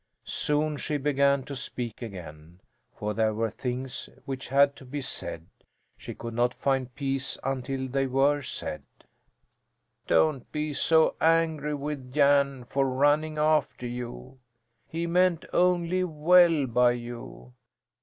[0.25, 2.59] Soon she began to speak again,
[2.91, 5.45] for there were things which had to be said;
[5.95, 8.81] she could not find peace until they were said.
[10.07, 14.39] "Don't be so angry with Jan for running after you!
[14.87, 17.53] He meant only well by you.